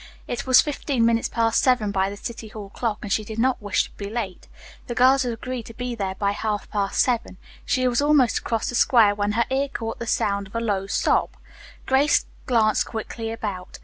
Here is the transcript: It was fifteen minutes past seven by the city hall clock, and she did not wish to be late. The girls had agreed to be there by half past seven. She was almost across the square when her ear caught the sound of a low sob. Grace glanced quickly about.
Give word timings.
It 0.27 0.47
was 0.47 0.61
fifteen 0.61 1.05
minutes 1.05 1.27
past 1.27 1.61
seven 1.61 1.91
by 1.91 2.09
the 2.09 2.17
city 2.17 2.47
hall 2.47 2.71
clock, 2.71 2.97
and 3.03 3.13
she 3.13 3.23
did 3.23 3.37
not 3.37 3.61
wish 3.61 3.83
to 3.83 3.91
be 3.97 4.09
late. 4.09 4.47
The 4.87 4.95
girls 4.95 5.21
had 5.21 5.31
agreed 5.31 5.67
to 5.67 5.75
be 5.75 5.93
there 5.93 6.15
by 6.15 6.31
half 6.31 6.67
past 6.71 6.99
seven. 6.99 7.37
She 7.65 7.87
was 7.87 8.01
almost 8.01 8.39
across 8.39 8.69
the 8.69 8.73
square 8.73 9.13
when 9.13 9.33
her 9.33 9.45
ear 9.51 9.67
caught 9.69 9.99
the 9.99 10.07
sound 10.07 10.47
of 10.47 10.55
a 10.55 10.59
low 10.59 10.87
sob. 10.87 11.29
Grace 11.85 12.25
glanced 12.47 12.87
quickly 12.87 13.29
about. 13.29 13.77